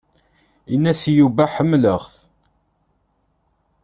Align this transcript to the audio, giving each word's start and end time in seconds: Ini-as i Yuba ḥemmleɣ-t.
Ini-as 0.73 1.01
i 1.11 1.11
Yuba 1.19 1.43
ḥemmleɣ-t. 1.53 2.13